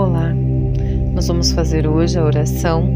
[0.00, 0.32] Olá,
[1.12, 2.88] nós vamos fazer hoje a oração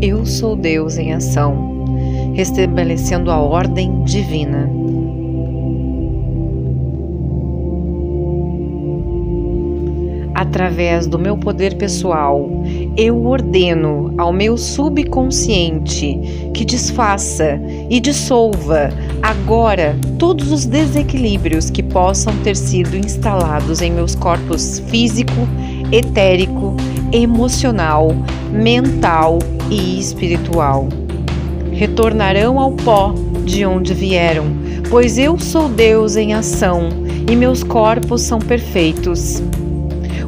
[0.00, 1.84] Eu sou Deus em ação,
[2.32, 4.66] restabelecendo a ordem divina.
[10.34, 12.48] Através do meu poder pessoal,
[12.96, 16.18] eu ordeno ao meu subconsciente
[16.54, 18.88] que desfaça e dissolva
[19.20, 25.46] agora todos os desequilíbrios que possam ter sido instalados em meus corpos físico,
[25.92, 26.76] etérico,
[27.12, 28.14] emocional,
[28.52, 29.38] mental
[29.70, 30.88] e espiritual.
[31.72, 34.46] Retornarão ao pó de onde vieram,
[34.88, 36.88] pois eu sou Deus em ação
[37.30, 39.42] e meus corpos são perfeitos.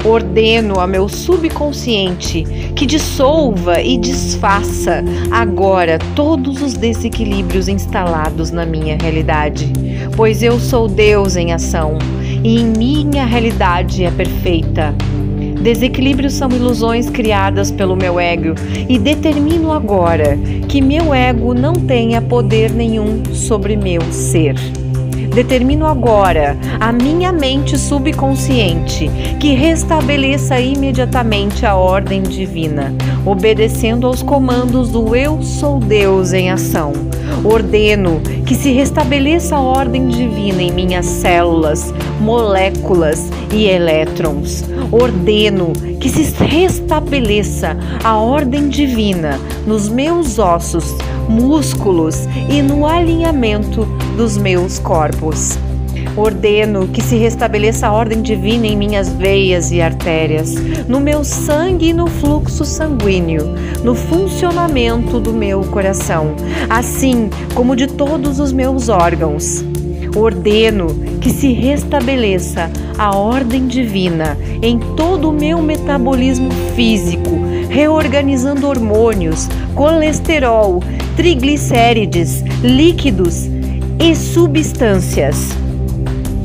[0.05, 2.43] Ordeno a meu subconsciente
[2.75, 9.73] que dissolva e desfaça agora todos os desequilíbrios instalados na minha realidade,
[10.17, 11.99] pois eu sou Deus em ação
[12.43, 14.93] e em minha realidade é perfeita.
[15.63, 18.55] Desequilíbrios são ilusões criadas pelo meu ego
[18.89, 20.37] e determino agora
[20.69, 24.57] que meu ego não tenha poder nenhum sobre meu ser.
[25.33, 29.09] Determino agora a minha mente subconsciente
[29.41, 32.93] que restabeleça imediatamente a ordem divina,
[33.25, 36.93] obedecendo aos comandos do Eu sou Deus em ação.
[37.45, 44.65] Ordeno que se restabeleça a ordem divina em minhas células, moléculas e elétrons.
[44.93, 50.97] Ordeno que se restabeleça a ordem divina nos meus ossos,
[51.29, 55.59] músculos e no alinhamento dos meus corpos.
[56.15, 60.55] Ordeno que se restabeleça a ordem divina em minhas veias e artérias,
[60.87, 66.37] no meu sangue e no fluxo sanguíneo, no funcionamento do meu coração,
[66.69, 69.65] assim como de todos os meus órgãos.
[70.15, 70.89] Ordeno
[71.23, 77.31] que se restabeleça a ordem divina em todo o meu metabolismo físico,
[77.71, 80.83] reorganizando hormônios, colesterol,
[81.17, 83.49] triglicérides, líquidos
[83.99, 85.49] e substâncias.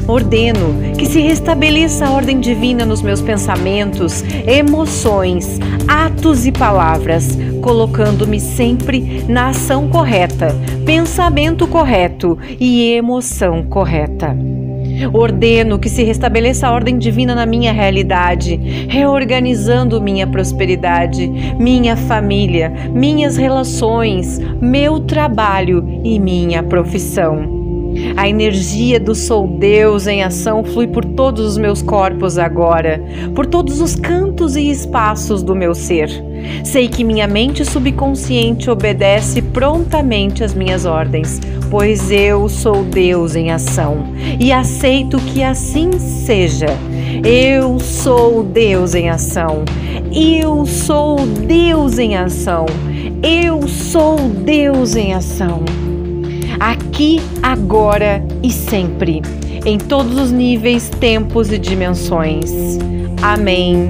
[0.07, 8.39] Ordeno que se restabeleça a ordem divina nos meus pensamentos, emoções, atos e palavras, colocando-me
[8.39, 14.33] sempre na ação correta, pensamento correto e emoção correta.
[15.11, 18.55] Ordeno que se restabeleça a ordem divina na minha realidade,
[18.87, 21.27] reorganizando minha prosperidade,
[21.59, 27.56] minha família, minhas relações, meu trabalho e minha profissão.
[28.15, 33.01] A energia do Sou Deus em ação flui por todos os meus corpos agora,
[33.35, 36.09] por todos os cantos e espaços do meu ser.
[36.63, 43.51] Sei que minha mente subconsciente obedece prontamente às minhas ordens, pois eu sou Deus em
[43.51, 44.07] ação
[44.39, 46.67] e aceito que assim seja.
[47.23, 49.63] Eu sou Deus em ação.
[50.13, 52.65] Eu sou Deus em ação.
[53.21, 55.63] Eu sou Deus em ação
[56.59, 59.21] aqui, agora e sempre,
[59.65, 62.77] em todos os níveis, tempos e dimensões.
[63.21, 63.89] Amém,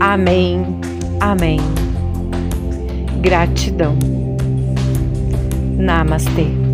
[0.00, 0.64] amém,
[1.20, 1.60] amém.
[3.20, 3.96] Gratidão.
[5.76, 6.65] Namastê.